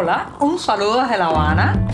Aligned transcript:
Hola, 0.00 0.28
un 0.38 0.60
saludo 0.60 1.02
desde 1.02 1.18
La 1.18 1.26
Habana. 1.26 1.88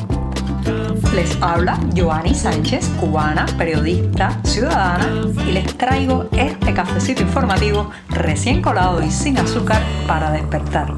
Les 1.14 1.40
habla 1.40 1.80
Joanny 1.96 2.34
Sánchez, 2.34 2.86
cubana, 3.00 3.46
periodista, 3.56 4.38
ciudadana, 4.44 5.08
y 5.46 5.52
les 5.52 5.74
traigo 5.78 6.28
este 6.32 6.74
cafecito 6.74 7.22
informativo 7.22 7.90
recién 8.10 8.60
colado 8.60 9.02
y 9.02 9.10
sin 9.10 9.38
azúcar 9.38 9.80
para 10.06 10.30
despertar. 10.32 10.92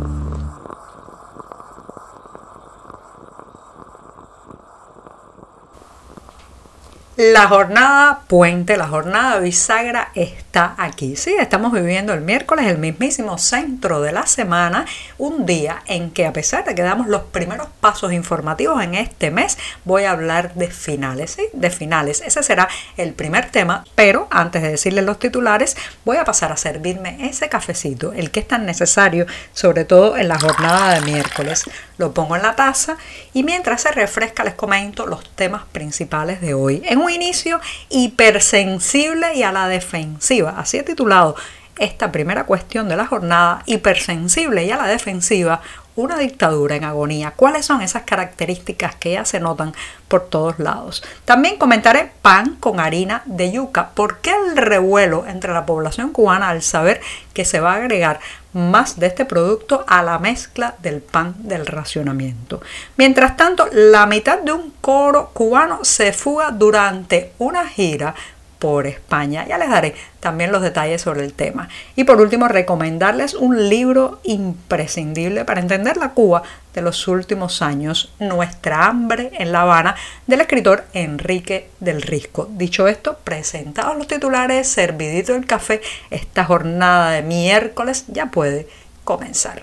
La 7.16 7.46
jornada 7.46 8.22
puente, 8.26 8.76
la 8.76 8.88
jornada 8.88 9.38
bisagra 9.38 10.10
aquí. 10.56 11.16
Sí, 11.16 11.34
estamos 11.38 11.72
viviendo 11.72 12.14
el 12.14 12.22
miércoles, 12.22 12.66
el 12.66 12.78
mismísimo 12.78 13.36
centro 13.36 14.00
de 14.00 14.12
la 14.12 14.26
semana, 14.26 14.86
un 15.18 15.44
día 15.44 15.82
en 15.86 16.10
que 16.10 16.26
a 16.26 16.32
pesar 16.32 16.64
de 16.64 16.74
que 16.74 16.82
damos 16.82 17.08
los 17.08 17.22
primeros 17.24 17.68
pasos 17.80 18.12
informativos 18.12 18.82
en 18.82 18.94
este 18.94 19.30
mes, 19.30 19.58
voy 19.84 20.04
a 20.04 20.12
hablar 20.12 20.54
de 20.54 20.68
finales, 20.68 21.32
¿sí? 21.32 21.42
De 21.52 21.70
finales. 21.70 22.22
Ese 22.24 22.42
será 22.42 22.68
el 22.96 23.12
primer 23.12 23.50
tema, 23.50 23.84
pero 23.94 24.28
antes 24.30 24.62
de 24.62 24.70
decirles 24.70 25.04
los 25.04 25.18
titulares, 25.18 25.76
voy 26.04 26.16
a 26.16 26.24
pasar 26.24 26.52
a 26.52 26.56
servirme 26.56 27.18
ese 27.28 27.48
cafecito, 27.48 28.12
el 28.12 28.30
que 28.30 28.40
es 28.40 28.48
tan 28.48 28.64
necesario, 28.64 29.26
sobre 29.52 29.84
todo 29.84 30.16
en 30.16 30.28
la 30.28 30.38
jornada 30.38 30.94
de 30.94 31.00
miércoles. 31.02 31.64
Lo 31.98 32.14
pongo 32.14 32.36
en 32.36 32.42
la 32.42 32.56
taza 32.56 32.96
y 33.32 33.42
mientras 33.42 33.82
se 33.82 33.92
refresca 33.92 34.44
les 34.44 34.54
comento 34.54 35.06
los 35.06 35.28
temas 35.30 35.64
principales 35.72 36.40
de 36.40 36.54
hoy. 36.54 36.82
En 36.86 36.98
un 36.98 37.10
inicio 37.10 37.60
hipersensible 37.88 39.34
y 39.34 39.42
a 39.42 39.52
la 39.52 39.68
defensiva, 39.68 40.45
así 40.48 40.78
he 40.78 40.82
titulado 40.82 41.36
esta 41.78 42.10
primera 42.10 42.44
cuestión 42.44 42.88
de 42.88 42.96
la 42.96 43.06
jornada, 43.06 43.62
hipersensible 43.66 44.64
y 44.64 44.70
a 44.70 44.76
la 44.76 44.86
defensiva, 44.86 45.60
una 45.94 46.18
dictadura 46.18 46.76
en 46.76 46.84
agonía. 46.84 47.32
¿Cuáles 47.34 47.64
son 47.64 47.80
esas 47.80 48.02
características 48.02 48.94
que 48.96 49.12
ya 49.12 49.24
se 49.24 49.40
notan 49.40 49.72
por 50.08 50.26
todos 50.28 50.58
lados? 50.58 51.02
También 51.24 51.56
comentaré 51.56 52.12
pan 52.22 52.56
con 52.60 52.80
harina 52.80 53.22
de 53.24 53.50
yuca. 53.50 53.90
¿Por 53.94 54.18
qué 54.18 54.32
el 54.32 54.56
revuelo 54.56 55.24
entre 55.26 55.52
la 55.52 55.66
población 55.66 56.12
cubana 56.12 56.50
al 56.50 56.62
saber 56.62 57.00
que 57.32 57.46
se 57.46 57.60
va 57.60 57.72
a 57.72 57.76
agregar 57.76 58.20
más 58.52 58.98
de 58.98 59.06
este 59.06 59.24
producto 59.24 59.84
a 59.86 60.02
la 60.02 60.18
mezcla 60.18 60.74
del 60.82 61.00
pan 61.00 61.34
del 61.38 61.66
racionamiento? 61.66 62.60
Mientras 62.96 63.36
tanto, 63.36 63.66
la 63.72 64.04
mitad 64.06 64.40
de 64.40 64.52
un 64.52 64.72
coro 64.82 65.30
cubano 65.32 65.80
se 65.82 66.12
fuga 66.12 66.50
durante 66.50 67.32
una 67.38 67.66
gira 67.66 68.14
por 68.58 68.86
España. 68.86 69.46
Ya 69.46 69.58
les 69.58 69.68
daré 69.68 69.94
también 70.20 70.52
los 70.52 70.62
detalles 70.62 71.02
sobre 71.02 71.24
el 71.24 71.32
tema. 71.32 71.68
Y 71.94 72.04
por 72.04 72.20
último, 72.20 72.48
recomendarles 72.48 73.34
un 73.34 73.68
libro 73.68 74.20
imprescindible 74.24 75.44
para 75.44 75.60
entender 75.60 75.96
la 75.96 76.10
Cuba 76.10 76.42
de 76.74 76.82
los 76.82 77.08
últimos 77.08 77.62
años, 77.62 78.12
Nuestra 78.18 78.86
hambre 78.86 79.30
en 79.38 79.52
La 79.52 79.62
Habana, 79.62 79.96
del 80.26 80.40
escritor 80.40 80.84
Enrique 80.92 81.70
del 81.80 82.02
Risco. 82.02 82.48
Dicho 82.50 82.86
esto, 82.88 83.18
presentados 83.24 83.96
los 83.96 84.06
titulares, 84.06 84.68
servidito 84.68 85.34
el 85.34 85.46
café, 85.46 85.80
esta 86.10 86.44
jornada 86.44 87.10
de 87.10 87.22
miércoles 87.22 88.04
ya 88.08 88.26
puede 88.26 88.68
comenzar. 89.04 89.62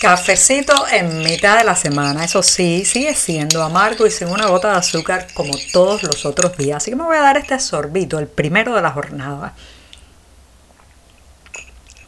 Cafecito 0.00 0.86
en 0.92 1.22
mitad 1.24 1.58
de 1.58 1.64
la 1.64 1.74
semana, 1.74 2.24
eso 2.24 2.40
sí, 2.40 2.84
sigue 2.84 3.16
siendo 3.16 3.64
amargo 3.64 4.06
y 4.06 4.12
sin 4.12 4.28
una 4.28 4.46
gota 4.46 4.70
de 4.70 4.78
azúcar 4.78 5.26
como 5.34 5.54
todos 5.72 6.04
los 6.04 6.24
otros 6.24 6.56
días. 6.56 6.76
Así 6.76 6.92
que 6.92 6.96
me 6.96 7.02
voy 7.02 7.16
a 7.16 7.22
dar 7.22 7.36
este 7.36 7.58
sorbito, 7.58 8.20
el 8.20 8.28
primero 8.28 8.74
de 8.74 8.82
la 8.82 8.92
jornada. 8.92 9.54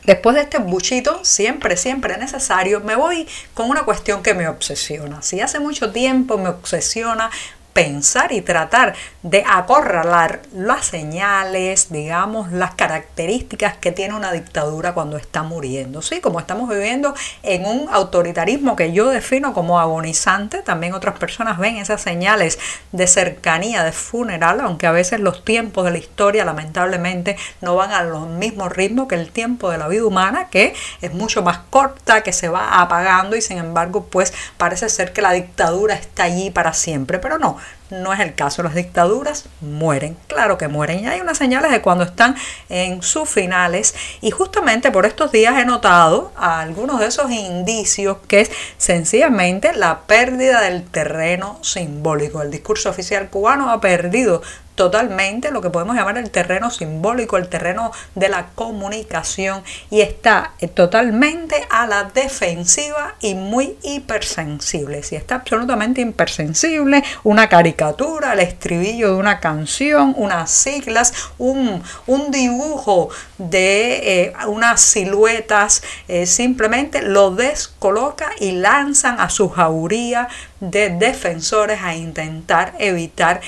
Después 0.05 0.37
de 0.37 0.43
este 0.43 0.59
buchito, 0.59 1.25
siempre, 1.25 1.77
siempre 1.77 2.17
necesario, 2.17 2.81
me 2.81 2.95
voy 2.95 3.29
con 3.55 3.69
una 3.69 3.83
cuestión 3.83 4.23
que 4.23 4.35
me 4.35 4.47
obsesiona. 4.47 5.21
Si 5.23 5.41
hace 5.41 5.59
mucho 5.59 5.91
tiempo 5.91 6.39
me 6.39 6.49
obsesiona 6.49 7.29
pensar 7.73 8.33
y 8.33 8.41
tratar 8.41 8.95
de 9.23 9.45
acorralar 9.47 10.41
las 10.55 10.87
señales, 10.87 11.91
digamos, 11.91 12.53
las 12.53 12.75
características 12.75 13.77
que 13.77 13.93
tiene 13.93 14.15
una 14.15 14.33
dictadura 14.33 14.93
cuando 14.95 15.17
está 15.17 15.43
muriendo. 15.43 16.03
Sí, 16.03 16.21
como 16.21 16.41
estamos 16.41 16.69
viviendo 16.69 17.15
en 17.43 17.67
un 17.67 17.89
autoritarismo 17.91 18.77
que 18.77 18.93
yo 18.93 19.09
defino 19.09 19.53
como 19.53 19.79
agonizante, 19.79 20.63
también 20.63 20.95
otras 20.95 21.19
personas 21.19 21.59
ven 21.59 21.77
esas 21.77 22.01
señales 22.01 22.59
de 22.93 23.07
cercanía, 23.07 23.85
de 23.85 23.93
funeral, 23.93 24.61
aunque 24.61 24.87
a 24.87 24.93
veces 24.93 25.21
los 25.21 25.45
tiempos 25.45 25.85
de 25.85 25.93
la 25.93 25.99
historia 25.99 26.45
lamentablemente 26.45 27.37
no 27.61 27.77
van 27.77 27.93
a 27.93 28.03
los 28.03 28.27
mismos 28.29 28.73
ritmos 28.73 29.09
que 29.09 29.15
el 29.15 29.31
tiempo 29.31 29.71
de 29.71 29.79
la 29.79 29.89
vida 29.89 30.05
humana, 30.05 30.49
que 30.51 30.75
es 31.01 31.13
mucho 31.13 31.43
más 31.43 31.59
corta, 31.71 32.23
que 32.23 32.33
se 32.33 32.49
va 32.49 32.81
apagando 32.81 33.37
y 33.37 33.43
sin 33.43 33.59
embargo, 33.59 34.07
pues 34.07 34.33
parece 34.57 34.89
ser 34.89 35.13
que 35.13 35.23
la 35.23 35.33
dictadura 35.33 35.95
está 35.95 36.25
allí 36.25 36.51
para 36.51 36.73
siempre, 36.73 37.19
pero 37.19 37.39
no, 37.39 37.57
no 37.91 38.13
es 38.13 38.21
el 38.21 38.35
caso. 38.35 38.63
Las 38.63 38.75
dictaduras 38.75 39.47
mueren, 39.61 40.17
claro 40.27 40.59
que 40.59 40.69
mueren. 40.69 41.01
Y 41.01 41.09
hay 41.09 41.21
unas 41.21 41.39
señales 41.39 41.71
de 41.71 41.83
cuando 41.83 42.05
están 42.05 42.37
en 42.69 43.03
sus 43.03 43.29
finales. 43.29 43.95
Y 44.21 44.31
justamente 44.31 44.91
por 44.91 45.07
estos 45.07 45.33
días 45.33 45.59
he 45.59 45.65
notado 45.65 46.33
algunos 46.37 47.01
de 47.01 47.07
esos 47.07 47.31
indicios 47.31 48.19
que 48.29 48.43
es 48.43 48.51
sencillamente 48.79 49.73
la 49.73 50.01
pérdida 50.03 50.61
del 50.61 50.85
terreno 50.85 51.59
simbólico. 51.63 52.43
El 52.43 52.51
discurso 52.51 52.91
oficial 52.91 53.29
cubano 53.29 53.71
ha 53.71 53.81
perdido 53.81 54.43
totalmente 54.81 55.51
lo 55.51 55.61
que 55.61 55.69
podemos 55.69 55.95
llamar 55.95 56.17
el 56.17 56.31
terreno 56.31 56.71
simbólico, 56.71 57.37
el 57.37 57.51
terreno 57.51 57.93
de 58.15 58.31
la 58.31 58.47
comunicación 58.55 59.63
y 59.91 60.01
está 60.01 60.55
eh, 60.59 60.69
totalmente 60.69 61.55
a 61.69 61.87
la 61.87 62.05
defensiva 62.05 63.15
y 63.21 63.35
muy 63.35 63.77
hipersensible. 63.83 65.03
Si 65.03 65.17
está 65.17 65.35
absolutamente 65.35 66.01
hipersensible, 66.01 67.05
una 67.25 67.51
caricatura, 67.51 68.33
el 68.33 68.41
estribillo 68.41 69.09
de 69.09 69.17
una 69.17 69.39
canción, 69.39 70.15
unas 70.17 70.51
siglas, 70.51 71.13
un, 71.37 71.83
dibujo 72.31 73.11
de 73.37 74.23
eh, 74.23 74.33
unas 74.47 74.81
siluetas, 74.81 75.83
eh, 76.09 76.25
simplemente 76.25 77.03
lo 77.03 77.33
descoloca 77.33 78.31
y 78.41 78.53
lanzan 78.53 79.21
a 79.21 79.29
su 79.29 79.51
jauría 79.51 80.29
de 80.61 80.91
defensores 80.91 81.81
a 81.83 81.95
intentar 81.95 82.75
evitar 82.79 83.41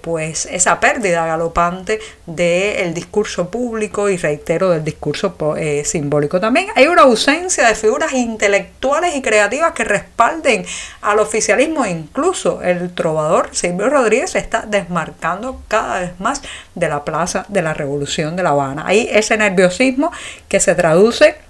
pues 0.00 0.46
esa 0.46 0.80
pérdida 0.80 1.26
galopante 1.26 2.00
del 2.26 2.92
discurso 2.92 3.50
público 3.50 4.08
y 4.08 4.16
reitero 4.16 4.70
del 4.70 4.84
discurso 4.84 5.36
eh, 5.56 5.84
simbólico. 5.84 6.40
También 6.40 6.66
hay 6.74 6.86
una 6.86 7.02
ausencia 7.02 7.68
de 7.68 7.74
figuras 7.74 8.12
intelectuales 8.12 9.14
y 9.14 9.22
creativas 9.22 9.72
que 9.72 9.84
respalden 9.84 10.64
al 11.02 11.18
oficialismo. 11.18 11.86
Incluso 11.86 12.62
el 12.62 12.92
trovador 12.94 13.50
Silvio 13.52 13.88
Rodríguez 13.88 14.30
se 14.30 14.38
está 14.38 14.64
desmarcando 14.66 15.62
cada 15.68 16.00
vez 16.00 16.18
más 16.18 16.42
de 16.74 16.88
la 16.88 17.04
plaza 17.04 17.46
de 17.48 17.62
la 17.62 17.74
Revolución 17.74 18.36
de 18.36 18.42
La 18.42 18.50
Habana. 18.50 18.84
Hay 18.86 19.08
ese 19.10 19.36
nerviosismo 19.36 20.10
que 20.48 20.60
se 20.60 20.74
traduce 20.74 21.45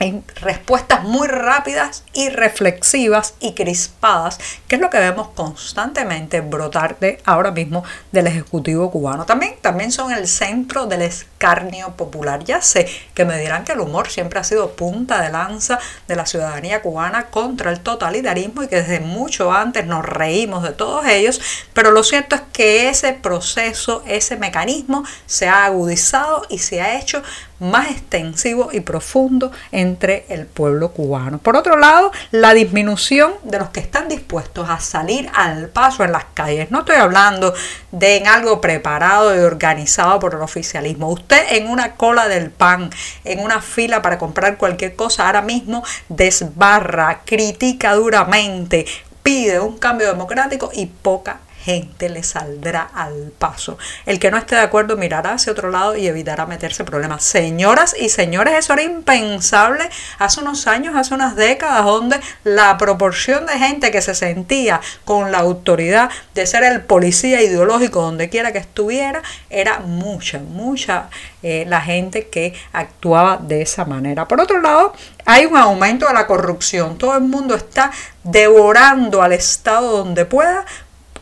en 0.00 0.24
respuestas 0.36 1.04
muy 1.04 1.26
rápidas 1.28 2.04
y 2.12 2.28
reflexivas 2.28 3.34
y 3.40 3.54
crispadas, 3.54 4.38
que 4.66 4.76
es 4.76 4.80
lo 4.80 4.90
que 4.90 4.98
vemos 4.98 5.28
constantemente 5.28 6.40
brotar 6.40 6.98
de 6.98 7.20
ahora 7.24 7.50
mismo 7.50 7.84
del 8.12 8.26
Ejecutivo 8.26 8.90
cubano. 8.90 9.26
También, 9.26 9.54
también 9.60 9.92
son 9.92 10.12
el 10.12 10.28
centro 10.28 10.86
del 10.86 11.02
escarnio 11.02 11.96
popular. 11.96 12.44
Ya 12.44 12.62
sé 12.62 12.88
que 13.14 13.24
me 13.24 13.38
dirán 13.38 13.64
que 13.64 13.72
el 13.72 13.80
humor 13.80 14.08
siempre 14.08 14.38
ha 14.38 14.44
sido 14.44 14.72
punta 14.72 15.20
de 15.22 15.30
lanza 15.30 15.78
de 16.06 16.16
la 16.16 16.26
ciudadanía 16.26 16.82
cubana 16.82 17.26
contra 17.26 17.70
el 17.70 17.80
totalitarismo 17.80 18.62
y 18.62 18.68
que 18.68 18.76
desde 18.76 19.00
mucho 19.00 19.52
antes 19.52 19.86
nos 19.86 20.04
reímos 20.04 20.62
de 20.62 20.72
todos 20.72 21.06
ellos, 21.06 21.40
pero 21.72 21.90
lo 21.90 22.02
cierto 22.02 22.36
es 22.36 22.42
que 22.52 22.88
ese 22.88 23.12
proceso, 23.12 24.02
ese 24.06 24.36
mecanismo 24.36 25.04
se 25.26 25.48
ha 25.48 25.64
agudizado 25.64 26.42
y 26.48 26.58
se 26.58 26.80
ha 26.80 26.98
hecho 26.98 27.22
más 27.60 27.90
extensivo 27.90 28.70
y 28.72 28.80
profundo 28.80 29.50
entre 29.72 30.26
el 30.28 30.46
pueblo 30.46 30.92
cubano. 30.92 31.38
Por 31.38 31.56
otro 31.56 31.76
lado, 31.76 32.12
la 32.30 32.54
disminución 32.54 33.32
de 33.44 33.58
los 33.58 33.70
que 33.70 33.80
están 33.80 34.08
dispuestos 34.08 34.68
a 34.68 34.80
salir 34.80 35.30
al 35.34 35.68
paso 35.68 36.04
en 36.04 36.12
las 36.12 36.24
calles. 36.34 36.70
No 36.70 36.80
estoy 36.80 36.96
hablando 36.96 37.54
de 37.92 38.22
algo 38.26 38.60
preparado 38.60 39.34
y 39.34 39.40
organizado 39.40 40.18
por 40.18 40.34
el 40.34 40.40
oficialismo. 40.40 41.10
Usted 41.10 41.44
en 41.50 41.68
una 41.68 41.94
cola 41.94 42.28
del 42.28 42.50
pan, 42.50 42.90
en 43.24 43.40
una 43.40 43.60
fila 43.60 44.02
para 44.02 44.18
comprar 44.18 44.56
cualquier 44.56 44.94
cosa, 44.96 45.26
ahora 45.26 45.42
mismo 45.42 45.82
desbarra, 46.08 47.22
critica 47.24 47.94
duramente, 47.94 48.86
pide 49.22 49.60
un 49.60 49.78
cambio 49.78 50.08
democrático 50.08 50.70
y 50.72 50.86
poca 50.86 51.40
gente 51.64 52.08
le 52.08 52.22
saldrá 52.22 52.82
al 52.94 53.32
paso. 53.38 53.78
El 54.06 54.18
que 54.18 54.30
no 54.30 54.38
esté 54.38 54.54
de 54.54 54.62
acuerdo 54.62 54.96
mirará 54.96 55.32
hacia 55.32 55.52
otro 55.52 55.70
lado 55.70 55.96
y 55.96 56.06
evitará 56.06 56.46
meterse 56.46 56.84
problemas. 56.84 57.24
Señoras 57.24 57.94
y 57.98 58.08
señores, 58.08 58.54
eso 58.54 58.72
era 58.72 58.82
impensable 58.82 59.88
hace 60.18 60.40
unos 60.40 60.66
años, 60.66 60.96
hace 60.96 61.14
unas 61.14 61.36
décadas, 61.36 61.84
donde 61.84 62.20
la 62.44 62.78
proporción 62.78 63.46
de 63.46 63.58
gente 63.58 63.90
que 63.90 64.02
se 64.02 64.14
sentía 64.14 64.80
con 65.04 65.32
la 65.32 65.38
autoridad 65.38 66.10
de 66.34 66.46
ser 66.46 66.64
el 66.64 66.82
policía 66.82 67.42
ideológico 67.42 68.02
donde 68.02 68.28
quiera 68.28 68.52
que 68.52 68.58
estuviera 68.58 69.22
era 69.50 69.80
mucha, 69.80 70.38
mucha 70.38 71.08
eh, 71.42 71.64
la 71.68 71.80
gente 71.80 72.28
que 72.28 72.54
actuaba 72.72 73.38
de 73.38 73.62
esa 73.62 73.84
manera. 73.84 74.26
Por 74.26 74.40
otro 74.40 74.60
lado, 74.60 74.92
hay 75.24 75.46
un 75.46 75.56
aumento 75.56 76.06
de 76.06 76.14
la 76.14 76.26
corrupción. 76.26 76.98
Todo 76.98 77.14
el 77.14 77.22
mundo 77.22 77.54
está 77.54 77.90
devorando 78.24 79.22
al 79.22 79.32
Estado 79.32 79.98
donde 79.98 80.24
pueda 80.24 80.64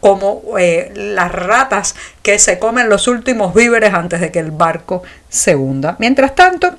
como 0.00 0.43
eh, 0.58 0.93
las 0.94 1.32
ratas 1.32 1.94
que 2.22 2.38
se 2.38 2.58
comen 2.58 2.88
los 2.88 3.08
últimos 3.08 3.54
víveres 3.54 3.94
antes 3.94 4.20
de 4.20 4.31
que 4.31 4.38
el 4.38 4.50
barco 4.50 5.02
se 5.28 5.56
hunda. 5.56 5.96
Mientras 5.98 6.34
tanto, 6.34 6.76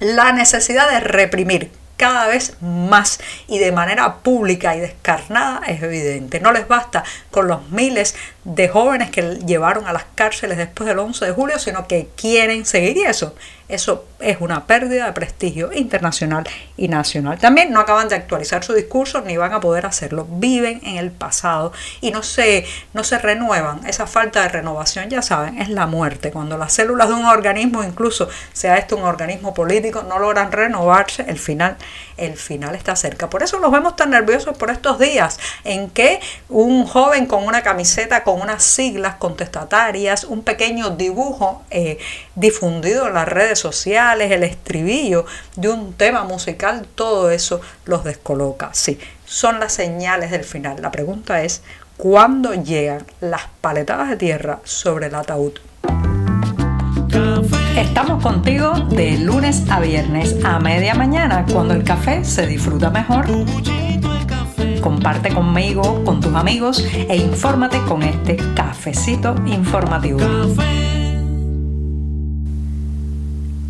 la 0.00 0.32
necesidad 0.32 0.90
de 0.90 1.00
reprimir 1.00 1.70
cada 1.96 2.26
vez 2.26 2.56
más 2.60 3.20
y 3.46 3.60
de 3.60 3.70
manera 3.70 4.16
pública 4.16 4.74
y 4.74 4.80
descarnada 4.80 5.60
es 5.68 5.80
evidente. 5.82 6.40
No 6.40 6.50
les 6.50 6.66
basta 6.66 7.04
con 7.30 7.46
los 7.46 7.70
miles 7.70 8.16
de 8.42 8.68
jóvenes 8.68 9.10
que 9.10 9.38
llevaron 9.46 9.86
a 9.86 9.92
las 9.92 10.04
cárceles 10.16 10.58
después 10.58 10.88
del 10.88 10.98
11 10.98 11.26
de 11.26 11.32
julio, 11.32 11.58
sino 11.60 11.86
que 11.86 12.08
quieren 12.16 12.66
seguir 12.66 12.96
y 12.96 13.02
eso 13.02 13.36
eso 13.72 14.04
es 14.20 14.36
una 14.40 14.66
pérdida 14.66 15.06
de 15.06 15.12
prestigio 15.12 15.72
internacional 15.72 16.44
y 16.76 16.88
nacional. 16.88 17.38
También 17.38 17.72
no 17.72 17.80
acaban 17.80 18.08
de 18.08 18.14
actualizar 18.14 18.62
su 18.62 18.74
discurso 18.74 19.22
ni 19.22 19.36
van 19.38 19.52
a 19.54 19.60
poder 19.60 19.86
hacerlo. 19.86 20.26
Viven 20.28 20.80
en 20.84 20.96
el 20.96 21.10
pasado 21.10 21.72
y 22.02 22.10
no 22.10 22.22
se, 22.22 22.66
no 22.92 23.02
se 23.02 23.18
renuevan. 23.18 23.86
Esa 23.86 24.06
falta 24.06 24.42
de 24.42 24.48
renovación, 24.48 25.08
ya 25.08 25.22
saben, 25.22 25.60
es 25.60 25.70
la 25.70 25.86
muerte. 25.86 26.30
Cuando 26.30 26.58
las 26.58 26.74
células 26.74 27.08
de 27.08 27.14
un 27.14 27.24
organismo, 27.24 27.82
incluso 27.82 28.28
sea 28.52 28.76
este 28.76 28.94
un 28.94 29.04
organismo 29.04 29.54
político, 29.54 30.02
no 30.02 30.18
logran 30.18 30.52
renovarse, 30.52 31.24
el 31.26 31.38
final, 31.38 31.76
el 32.18 32.36
final 32.36 32.74
está 32.74 32.94
cerca. 32.94 33.30
Por 33.30 33.42
eso 33.42 33.58
los 33.58 33.72
vemos 33.72 33.96
tan 33.96 34.10
nerviosos 34.10 34.56
por 34.56 34.70
estos 34.70 34.98
días 34.98 35.40
en 35.64 35.88
que 35.88 36.20
un 36.50 36.86
joven 36.86 37.24
con 37.24 37.44
una 37.46 37.62
camiseta 37.62 38.22
con 38.22 38.40
unas 38.40 38.62
siglas 38.62 39.14
contestatarias, 39.16 40.24
un 40.24 40.42
pequeño 40.42 40.90
dibujo 40.90 41.62
eh, 41.70 41.98
difundido 42.34 43.06
en 43.06 43.14
las 43.14 43.26
redes 43.26 43.61
sociales, 43.62 44.30
el 44.30 44.42
estribillo 44.42 45.24
de 45.56 45.68
un 45.68 45.94
tema 45.94 46.24
musical, 46.24 46.86
todo 46.94 47.30
eso 47.30 47.60
los 47.86 48.04
descoloca. 48.04 48.70
Sí, 48.72 48.98
son 49.24 49.60
las 49.60 49.72
señales 49.72 50.30
del 50.30 50.44
final. 50.44 50.82
La 50.82 50.90
pregunta 50.90 51.42
es, 51.42 51.62
¿cuándo 51.96 52.52
llegan 52.52 53.06
las 53.20 53.42
paletadas 53.60 54.10
de 54.10 54.16
tierra 54.16 54.60
sobre 54.64 55.06
el 55.06 55.14
ataúd? 55.14 55.54
Estamos 57.76 58.22
contigo 58.22 58.72
de 58.90 59.18
lunes 59.18 59.62
a 59.70 59.80
viernes 59.80 60.36
a 60.44 60.58
media 60.58 60.94
mañana, 60.94 61.46
cuando 61.50 61.74
el 61.74 61.84
café 61.84 62.24
se 62.24 62.46
disfruta 62.46 62.90
mejor. 62.90 63.26
Comparte 64.82 65.32
conmigo, 65.32 66.04
con 66.04 66.20
tus 66.20 66.34
amigos 66.34 66.84
e 66.94 67.16
infórmate 67.16 67.80
con 67.84 68.02
este 68.02 68.36
cafecito 68.54 69.34
informativo. 69.46 70.18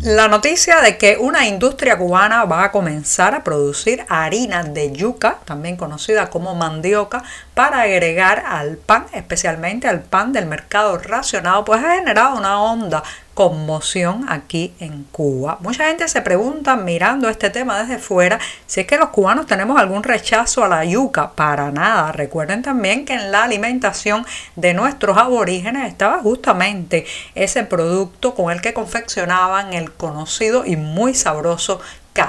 La 0.03 0.27
noticia 0.27 0.81
de 0.81 0.97
que 0.97 1.15
una 1.17 1.47
industria 1.47 1.97
cubana 1.97 2.43
va 2.43 2.65
a 2.65 2.71
comenzar 2.73 3.33
a 3.33 3.41
producir 3.45 4.05
harina 4.09 4.61
de 4.61 4.91
yuca, 4.91 5.37
también 5.45 5.77
conocida 5.77 6.29
como 6.29 6.55
mandioca, 6.55 7.23
para 7.53 7.83
agregar 7.83 8.43
al 8.45 8.75
pan, 8.75 9.05
especialmente 9.13 9.87
al 9.87 10.01
pan 10.01 10.33
del 10.33 10.45
mercado 10.45 10.97
racionado, 10.97 11.63
pues 11.63 11.81
ha 11.81 11.95
generado 11.95 12.35
una 12.35 12.61
onda 12.61 13.01
conmoción 13.33 14.25
aquí 14.29 14.73
en 14.79 15.05
Cuba. 15.11 15.57
Mucha 15.61 15.87
gente 15.87 16.07
se 16.07 16.21
pregunta 16.21 16.75
mirando 16.75 17.29
este 17.29 17.49
tema 17.49 17.81
desde 17.81 17.97
fuera 17.97 18.39
si 18.67 18.81
es 18.81 18.87
que 18.87 18.97
los 18.97 19.09
cubanos 19.09 19.47
tenemos 19.47 19.79
algún 19.79 20.03
rechazo 20.03 20.63
a 20.63 20.67
la 20.67 20.85
yuca. 20.85 21.31
Para 21.31 21.71
nada. 21.71 22.11
Recuerden 22.11 22.61
también 22.61 23.05
que 23.05 23.13
en 23.13 23.31
la 23.31 23.43
alimentación 23.43 24.25
de 24.55 24.73
nuestros 24.73 25.17
aborígenes 25.17 25.87
estaba 25.87 26.19
justamente 26.19 27.05
ese 27.35 27.63
producto 27.63 28.35
con 28.35 28.51
el 28.51 28.61
que 28.61 28.73
confeccionaban 28.73 29.73
el 29.73 29.91
conocido 29.91 30.65
y 30.65 30.75
muy 30.75 31.13
sabroso 31.13 31.81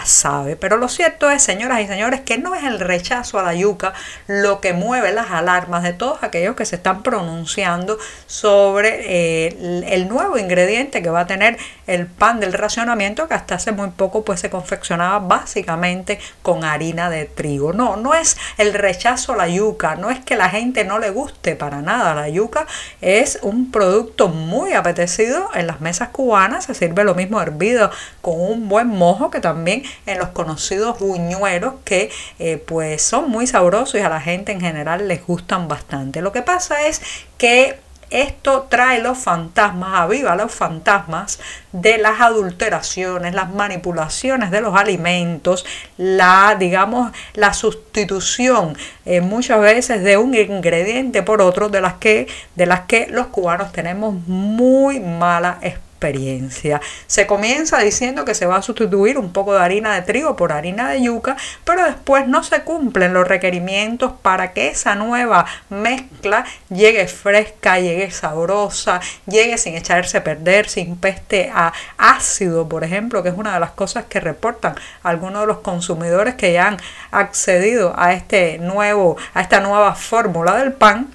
sabe. 0.05 0.57
Pero 0.57 0.77
lo 0.77 0.89
cierto 0.89 1.31
es, 1.31 1.43
señoras 1.43 1.81
y 1.81 1.87
señores, 1.87 2.21
que 2.21 2.39
no 2.39 2.55
es 2.55 2.65
el 2.65 2.81
rechazo 2.81 3.39
a 3.39 3.43
la 3.43 3.55
yuca 3.55 3.93
lo 4.27 4.61
que 4.61 4.73
mueve 4.73 5.13
las 5.13 5.31
alarmas 5.31 5.83
de 5.83 5.93
todos 5.93 6.23
aquellos 6.23 6.57
que 6.57 6.65
se 6.65 6.77
están 6.77 7.03
pronunciando 7.03 7.99
sobre 8.27 9.47
eh, 9.47 9.85
el 9.89 10.09
nuevo 10.09 10.39
ingrediente 10.39 11.03
que 11.03 11.11
va 11.11 11.21
a 11.21 11.27
tener 11.27 11.59
el 11.87 12.07
pan 12.07 12.41
del 12.41 12.53
racionamiento 12.53 13.29
que 13.29 13.35
hasta 13.35 13.57
hace 13.57 13.73
muy 13.73 13.91
poco 13.91 14.25
pues 14.25 14.41
se 14.41 14.51
confeccionaba 14.51 15.19
básicamente 15.19 16.19
con 16.43 16.65
harina 16.65 17.11
de 17.11 17.25
trigo. 17.25 17.73
No, 17.73 17.97
no 17.97 18.15
es 18.15 18.37
el 18.59 18.75
rechazo 18.75 19.33
a 19.33 19.37
la 19.37 19.49
yuca, 19.49 19.97
no 19.97 20.11
es 20.11 20.21
que 20.25 20.37
la 20.37 20.49
gente 20.49 20.85
no 20.85 20.99
le 20.99 21.11
guste 21.11 21.57
para 21.57 21.83
nada 21.83 22.15
la 22.15 22.29
yuca, 22.29 22.67
es 23.01 23.39
un 23.43 23.71
producto 23.71 24.29
muy 24.29 24.73
apetecido 24.73 25.51
en 25.55 25.67
las 25.67 25.81
mesas 25.81 26.09
cubanas, 26.09 26.65
se 26.65 26.75
sirve 26.75 27.05
lo 27.05 27.15
mismo 27.15 27.41
hervido 27.41 27.91
con 28.21 28.41
un 28.41 28.69
buen 28.69 28.89
mojo 28.89 29.31
que 29.31 29.41
también 29.41 29.83
en 30.07 30.19
los 30.19 30.29
conocidos 30.29 30.99
buñuelos 30.99 31.75
que 31.85 32.11
eh, 32.39 32.63
pues 32.65 33.03
son 33.03 33.31
muy 33.31 33.47
sabrosos 33.47 33.95
y 33.95 34.05
a 34.05 34.09
la 34.09 34.21
gente 34.21 34.53
en 34.53 34.61
general 34.61 35.09
les 35.09 35.27
gustan 35.27 35.69
bastante. 35.69 36.23
Lo 36.23 36.33
que 36.33 36.43
pasa 36.43 36.87
es 36.87 37.01
que 37.39 37.79
esto 38.15 38.67
trae 38.71 39.03
los 39.03 39.19
fantasmas, 39.19 40.01
aviva 40.01 40.37
los 40.37 40.53
fantasmas 40.53 41.41
de 41.73 41.99
las 41.99 42.21
adulteraciones, 42.21 43.35
las 43.35 43.53
manipulaciones 43.53 44.53
de 44.53 44.61
los 44.61 44.77
alimentos, 44.77 45.67
la, 45.97 46.57
digamos, 46.59 47.11
la 47.35 47.53
sustitución 47.53 48.77
eh, 49.05 49.21
muchas 49.21 49.61
veces 49.61 50.05
de 50.05 50.17
un 50.17 50.35
ingrediente 50.35 51.23
por 51.23 51.43
otro 51.43 51.69
de 51.69 51.81
las 51.81 51.95
que, 51.95 52.29
de 52.55 52.67
las 52.67 52.83
que 52.83 53.09
los 53.09 53.27
cubanos 53.27 53.73
tenemos 53.73 54.15
muy 54.27 55.01
mala 55.01 55.59
experiencia 55.61 55.94
experiencia. 56.05 56.81
Se 57.07 57.27
comienza 57.27 57.79
diciendo 57.79 58.25
que 58.25 58.35
se 58.35 58.47
va 58.47 58.57
a 58.57 58.63
sustituir 58.63 59.19
un 59.19 59.33
poco 59.33 59.55
de 59.55 59.61
harina 59.61 59.95
de 59.95 60.03
trigo 60.03 60.37
por 60.37 60.53
harina 60.53 60.91
de 60.91 61.03
yuca, 61.03 61.37
pero 61.65 61.85
después 61.85 62.27
no 62.27 62.43
se 62.43 62.63
cumplen 62.63 63.15
los 63.15 63.27
requerimientos 63.27 64.13
para 64.21 64.53
que 64.53 64.69
esa 64.69 64.95
nueva 64.95 65.47
mezcla 65.71 66.45
llegue 66.69 67.09
fresca, 67.09 67.79
llegue 67.79 68.11
sabrosa, 68.11 69.01
llegue 69.27 69.57
sin 69.57 69.77
echarse 69.77 70.19
a 70.19 70.25
perder, 70.25 70.69
sin 70.69 70.97
peste 70.97 71.51
a 71.55 71.73
ácido, 71.97 72.69
por 72.69 72.85
ejemplo, 72.85 73.23
que 73.23 73.31
es 73.31 73.37
una 73.37 73.55
de 73.55 73.61
las 73.61 73.71
cosas 73.71 74.05
que 74.05 74.21
reportan 74.21 74.75
algunos 75.03 75.43
de 75.43 75.47
los 75.47 75.59
consumidores 75.59 76.35
que 76.35 76.53
ya 76.53 76.69
han 76.69 76.77
accedido 77.11 77.95
a 77.97 78.13
este 78.13 78.59
nuevo, 78.59 79.17
a 79.33 79.41
esta 79.41 79.61
nueva 79.61 79.95
fórmula 79.95 80.57
del 80.57 80.73
pan 80.73 81.09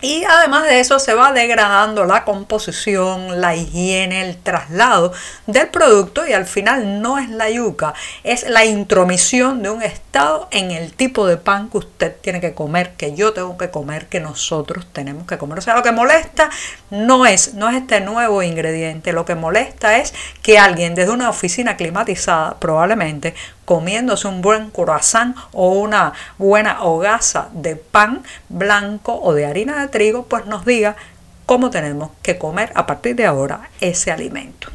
y 0.00 0.22
además 0.24 0.64
de 0.64 0.78
eso 0.78 1.00
se 1.00 1.14
va 1.14 1.32
degradando 1.32 2.04
la 2.04 2.24
composición, 2.24 3.40
la 3.40 3.56
higiene, 3.56 4.22
el 4.22 4.36
traslado 4.36 5.12
del 5.46 5.68
producto 5.68 6.26
y 6.26 6.32
al 6.32 6.46
final 6.46 7.02
no 7.02 7.18
es 7.18 7.28
la 7.30 7.50
yuca, 7.50 7.94
es 8.22 8.48
la 8.48 8.64
intromisión 8.64 9.62
de 9.62 9.70
un 9.70 9.82
estado 9.82 10.48
en 10.52 10.70
el 10.70 10.92
tipo 10.92 11.26
de 11.26 11.36
pan 11.36 11.68
que 11.68 11.78
usted 11.78 12.16
tiene 12.20 12.40
que 12.40 12.54
comer, 12.54 12.92
que 12.92 13.14
yo 13.14 13.32
tengo 13.32 13.58
que 13.58 13.70
comer, 13.70 14.06
que 14.06 14.20
nosotros 14.20 14.86
tenemos 14.92 15.26
que 15.26 15.36
comer. 15.36 15.58
O 15.58 15.62
sea, 15.62 15.74
lo 15.74 15.82
que 15.82 15.90
molesta 15.90 16.48
no 16.90 17.26
es, 17.26 17.54
no 17.54 17.68
es 17.68 17.76
este 17.76 18.00
nuevo 18.00 18.42
ingrediente, 18.44 19.12
lo 19.12 19.24
que 19.24 19.34
molesta 19.34 19.98
es 19.98 20.14
que 20.42 20.58
alguien 20.58 20.94
desde 20.94 21.10
una 21.10 21.28
oficina 21.28 21.76
climatizada 21.76 22.58
probablemente 22.60 23.34
comiéndose 23.68 24.26
un 24.26 24.40
buen 24.40 24.70
croissant 24.70 25.36
o 25.52 25.72
una 25.72 26.14
buena 26.38 26.82
hogaza 26.84 27.50
de 27.52 27.76
pan 27.76 28.22
blanco 28.48 29.20
o 29.22 29.34
de 29.34 29.44
harina 29.44 29.78
de 29.82 29.88
trigo, 29.88 30.24
pues 30.24 30.46
nos 30.46 30.64
diga 30.64 30.96
cómo 31.44 31.68
tenemos 31.68 32.08
que 32.22 32.38
comer 32.38 32.72
a 32.74 32.86
partir 32.86 33.14
de 33.16 33.26
ahora 33.26 33.68
ese 33.78 34.10
alimento. 34.10 34.70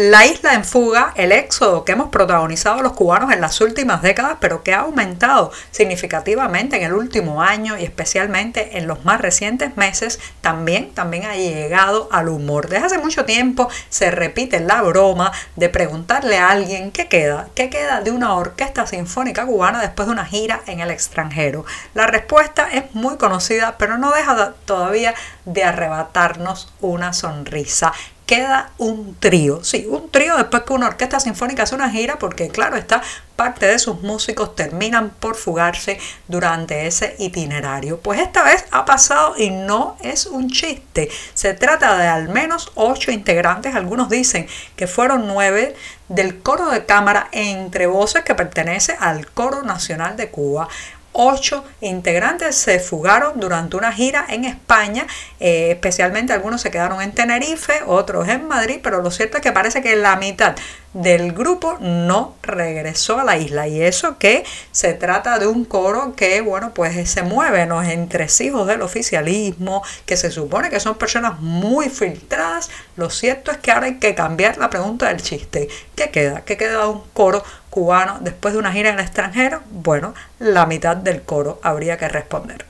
La 0.00 0.26
isla 0.26 0.54
en 0.54 0.64
fuga, 0.64 1.12
el 1.16 1.32
éxodo 1.32 1.84
que 1.84 1.90
hemos 1.90 2.10
protagonizado 2.10 2.82
los 2.82 2.92
cubanos 2.92 3.32
en 3.32 3.40
las 3.40 3.60
últimas 3.60 4.00
décadas, 4.00 4.36
pero 4.38 4.62
que 4.62 4.72
ha 4.72 4.82
aumentado 4.82 5.50
significativamente 5.72 6.76
en 6.76 6.84
el 6.84 6.92
último 6.92 7.42
año 7.42 7.76
y 7.76 7.82
especialmente 7.82 8.78
en 8.78 8.86
los 8.86 9.04
más 9.04 9.20
recientes 9.20 9.76
meses, 9.76 10.20
también, 10.40 10.94
también 10.94 11.24
ha 11.24 11.34
llegado 11.34 12.08
al 12.12 12.28
humor. 12.28 12.68
Desde 12.68 12.86
hace 12.86 12.98
mucho 12.98 13.24
tiempo 13.24 13.68
se 13.88 14.12
repite 14.12 14.60
la 14.60 14.82
broma 14.82 15.32
de 15.56 15.68
preguntarle 15.68 16.38
a 16.38 16.50
alguien 16.50 16.92
qué 16.92 17.08
queda, 17.08 17.48
qué 17.56 17.68
queda 17.68 18.00
de 18.00 18.12
una 18.12 18.36
orquesta 18.36 18.86
sinfónica 18.86 19.46
cubana 19.46 19.80
después 19.80 20.06
de 20.06 20.12
una 20.12 20.26
gira 20.26 20.60
en 20.68 20.78
el 20.78 20.92
extranjero. 20.92 21.64
La 21.94 22.06
respuesta 22.06 22.68
es 22.72 22.84
muy 22.94 23.16
conocida, 23.16 23.74
pero 23.78 23.98
no 23.98 24.12
deja 24.12 24.52
todavía 24.64 25.16
de 25.44 25.64
arrebatarnos 25.64 26.72
una 26.80 27.12
sonrisa 27.12 27.92
queda 28.28 28.72
un 28.76 29.16
trío. 29.18 29.64
Sí, 29.64 29.86
un 29.88 30.10
trío 30.10 30.36
después 30.36 30.64
que 30.64 30.74
una 30.74 30.88
orquesta 30.88 31.18
sinfónica 31.18 31.62
hace 31.62 31.74
una 31.74 31.88
gira, 31.88 32.18
porque 32.18 32.50
claro, 32.50 32.76
está 32.76 33.02
parte 33.36 33.64
de 33.64 33.78
sus 33.78 34.02
músicos 34.02 34.54
terminan 34.54 35.08
por 35.08 35.34
fugarse 35.34 35.98
durante 36.26 36.86
ese 36.86 37.16
itinerario. 37.18 38.00
Pues 38.00 38.20
esta 38.20 38.42
vez 38.42 38.66
ha 38.70 38.84
pasado 38.84 39.34
y 39.38 39.48
no 39.48 39.96
es 40.02 40.26
un 40.26 40.50
chiste. 40.50 41.08
Se 41.32 41.54
trata 41.54 41.96
de 41.96 42.06
al 42.06 42.28
menos 42.28 42.70
ocho 42.74 43.10
integrantes, 43.12 43.74
algunos 43.74 44.10
dicen 44.10 44.46
que 44.76 44.86
fueron 44.86 45.26
nueve 45.26 45.74
del 46.08 46.40
coro 46.40 46.68
de 46.68 46.84
cámara 46.84 47.28
entre 47.32 47.86
voces 47.86 48.24
que 48.24 48.34
pertenece 48.34 48.94
al 49.00 49.30
Coro 49.30 49.62
Nacional 49.62 50.16
de 50.16 50.30
Cuba 50.30 50.68
ocho 51.12 51.64
integrantes 51.80 52.56
se 52.56 52.80
fugaron 52.80 53.40
durante 53.40 53.76
una 53.76 53.92
gira 53.92 54.26
en 54.28 54.44
España, 54.44 55.06
eh, 55.40 55.70
especialmente 55.72 56.32
algunos 56.32 56.60
se 56.60 56.70
quedaron 56.70 57.02
en 57.02 57.12
Tenerife, 57.12 57.80
otros 57.86 58.28
en 58.28 58.46
Madrid, 58.46 58.80
pero 58.82 59.02
lo 59.02 59.10
cierto 59.10 59.38
es 59.38 59.42
que 59.42 59.52
parece 59.52 59.82
que 59.82 59.96
la 59.96 60.16
mitad 60.16 60.54
del 60.94 61.32
grupo 61.32 61.76
no 61.80 62.34
regresó 62.42 63.20
a 63.20 63.24
la 63.24 63.36
isla. 63.36 63.68
Y 63.68 63.82
eso 63.82 64.18
que 64.18 64.44
se 64.72 64.94
trata 64.94 65.38
de 65.38 65.46
un 65.46 65.64
coro 65.64 66.14
que 66.16 66.40
bueno 66.40 66.72
pues 66.74 67.10
se 67.10 67.22
mueve 67.22 67.62
en 67.62 67.70
los 67.70 67.86
entresijos 67.86 68.66
del 68.66 68.82
oficialismo 68.82 69.82
que 70.06 70.16
se 70.16 70.30
supone 70.30 70.70
que 70.70 70.80
son 70.80 70.96
personas 70.96 71.40
muy 71.40 71.88
filtradas. 71.88 72.70
Lo 72.96 73.10
cierto 73.10 73.50
es 73.50 73.58
que 73.58 73.70
ahora 73.70 73.86
hay 73.86 73.98
que 73.98 74.14
cambiar 74.14 74.58
la 74.58 74.70
pregunta 74.70 75.08
del 75.08 75.22
chiste. 75.22 75.68
¿qué 75.94 76.10
queda? 76.10 76.42
¿qué 76.42 76.56
queda 76.56 76.82
de 76.82 76.88
un 76.88 77.02
coro 77.12 77.42
cubano 77.70 78.18
después 78.20 78.54
de 78.54 78.60
una 78.60 78.72
gira 78.72 78.90
en 78.90 78.98
el 78.98 79.04
extranjero? 79.04 79.62
bueno 79.70 80.14
la 80.38 80.66
mitad 80.66 80.96
del 80.96 81.22
coro 81.22 81.60
habría 81.62 81.96
que 81.96 82.08
responder 82.08 82.64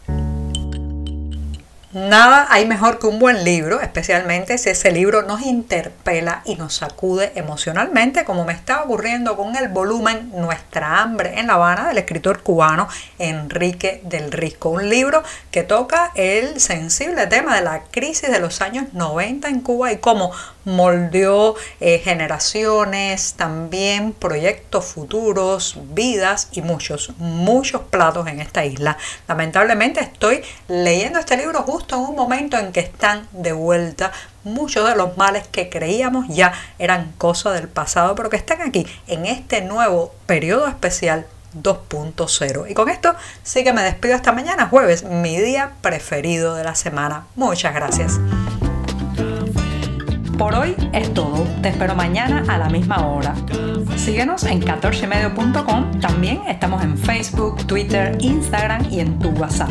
Nada 1.91 2.47
hay 2.51 2.67
mejor 2.67 2.99
que 2.99 3.07
un 3.07 3.19
buen 3.19 3.45
libro, 3.45 3.81
especialmente 3.81 4.59
si 4.59 4.69
ese 4.69 4.93
libro 4.93 5.23
nos 5.23 5.41
interpela 5.41 6.43
y 6.45 6.57
nos 6.57 6.75
sacude 6.75 7.33
emocionalmente, 7.35 8.27
como 8.27 8.45
me 8.45 8.53
está 8.53 8.83
ocurriendo 8.83 9.39
con 9.39 9.57
el 9.57 9.69
volumen 9.69 10.31
Nuestra 10.37 11.01
hambre 11.01 11.41
en 11.41 11.47
La 11.47 11.55
Habana 11.55 11.89
del 11.89 11.97
escritor 11.97 12.43
cubano 12.43 12.89
Enrique 13.19 14.03
del 14.05 14.33
Risco. 14.33 14.69
Un 14.69 14.91
libro 14.91 15.23
que 15.51 15.63
toca 15.63 16.13
el 16.15 16.61
sensible 16.61 17.27
tema 17.27 17.57
de 17.57 17.63
la 17.63 17.85
crisis 17.85 18.31
de 18.31 18.39
los 18.39 18.61
años 18.61 18.93
90 18.93 19.49
en 19.49 19.61
Cuba 19.63 19.91
y 19.91 19.97
cómo 19.97 20.33
moldeó 20.69 21.57
eh, 21.81 21.99
generaciones, 21.99 23.33
también 23.35 24.13
proyectos 24.13 24.85
futuros, 24.85 25.79
vidas 25.95 26.49
y 26.53 26.61
muchos, 26.61 27.13
muchos 27.17 27.83
platos 27.83 28.27
en 28.29 28.41
esta 28.41 28.67
isla. 28.67 28.99
Lamentablemente 29.27 30.01
estoy 30.01 30.43
leyendo 30.69 31.19
este 31.19 31.39
libro 31.39 31.63
justo 31.63 31.88
en 31.97 32.03
un 32.03 32.17
momento 32.17 32.57
en 32.59 32.73
que 32.73 32.81
están 32.81 33.27
de 33.33 33.53
vuelta 33.53 34.13
muchos 34.45 34.89
de 34.89 34.97
los 34.97 35.17
males 35.17 35.47
que 35.49 35.69
creíamos 35.69 36.27
ya 36.29 36.53
eran 36.79 37.13
cosa 37.19 37.53
del 37.53 37.69
pasado, 37.69 38.15
pero 38.15 38.31
que 38.31 38.37
están 38.37 38.63
aquí 38.63 38.87
en 39.07 39.27
este 39.27 39.63
nuevo 39.63 40.15
periodo 40.27 40.67
especial 40.67 41.27
2.0. 41.63 42.71
Y 42.71 42.75
con 42.75 42.89
esto 42.89 43.15
sí 43.43 43.65
que 43.65 43.73
me 43.73 43.83
despido 43.83 44.15
esta 44.15 44.33
mañana, 44.33 44.69
jueves, 44.69 45.05
mi 45.05 45.39
día 45.39 45.73
preferido 45.81 46.55
de 46.55 46.65
la 46.65 46.75
semana. 46.75 47.27
Muchas 47.37 47.75
gracias. 47.75 48.21
Por 50.39 50.55
hoy 50.55 50.77
es 50.93 51.13
todo. 51.15 51.45
Te 51.63 51.71
espero 51.71 51.97
mañana 51.97 52.45
a 52.49 52.59
la 52.59 52.69
misma 52.69 53.09
hora. 53.09 53.35
Síguenos 53.97 54.45
en 54.45 54.63
14medio.com. 54.63 56.01
También 56.01 56.43
estamos 56.47 56.83
en 56.85 56.97
Facebook, 56.97 57.67
Twitter, 57.67 58.17
Instagram 58.21 58.87
y 58.89 59.01
en 59.01 59.19
tu 59.19 59.31
WhatsApp. 59.31 59.71